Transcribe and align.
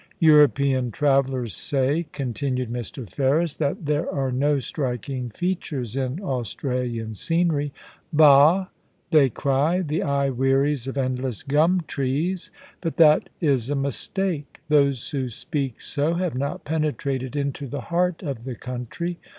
* 0.15 0.19
European 0.19 0.89
travellers 0.89 1.55
say,' 1.55 2.07
continued 2.11 2.71
Mr. 2.73 3.07
Ferris, 3.07 3.55
'that 3.57 3.85
there 3.85 4.09
are 4.11 4.31
no 4.31 4.57
striking 4.57 5.29
features 5.29 5.95
in 5.95 6.19
Australian 6.23 7.09
scener)\ 7.11 7.69
Bah! 8.11 8.65
they 9.11 9.29
cry— 9.29 9.81
the 9.81 10.01
eye 10.01 10.31
wearies 10.31 10.87
of 10.87 10.97
endless 10.97 11.43
gum 11.43 11.83
trees. 11.85 12.49
But 12.81 12.97
that 12.97 13.29
is 13.41 13.69
a 13.69 13.75
mistake. 13.75 14.59
Those 14.69 15.11
who 15.11 15.29
speak 15.29 15.79
so 15.81 16.15
have 16.15 16.33
not 16.33 16.65
penetrated 16.65 17.35
into 17.35 17.67
the 17.67 17.81
heart 17.81 18.23
of 18.23 18.43
the 18.43 18.55
country. 18.55 19.19